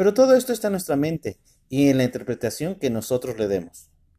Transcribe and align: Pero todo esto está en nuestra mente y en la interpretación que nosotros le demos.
Pero 0.00 0.14
todo 0.14 0.34
esto 0.34 0.54
está 0.54 0.68
en 0.68 0.72
nuestra 0.72 0.96
mente 0.96 1.36
y 1.68 1.90
en 1.90 1.98
la 1.98 2.04
interpretación 2.04 2.76
que 2.76 2.88
nosotros 2.88 3.38
le 3.38 3.48
demos. 3.48 3.89